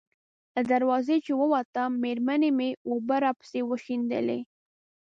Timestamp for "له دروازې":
0.55-1.17